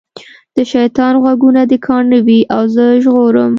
د 0.55 0.57
شیطان 0.73 1.13
غوږونه 1.21 1.61
دي 1.69 1.77
کاڼه 1.85 2.19
وي 2.27 2.39
او 2.55 2.61
زه 2.75 2.85
ژغورم. 3.03 3.49